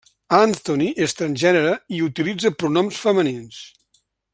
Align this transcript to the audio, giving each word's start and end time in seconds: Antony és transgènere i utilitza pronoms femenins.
Antony 0.37 0.85
és 1.07 1.13
transgènere 1.19 1.75
i 1.99 2.01
utilitza 2.09 2.55
pronoms 2.63 3.07
femenins. 3.07 3.63